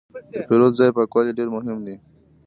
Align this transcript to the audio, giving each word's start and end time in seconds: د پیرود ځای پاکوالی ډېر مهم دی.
د 0.33 0.41
پیرود 0.47 0.73
ځای 0.79 0.91
پاکوالی 0.97 1.37
ډېر 1.39 1.47
مهم 1.55 1.79
دی. 1.87 1.95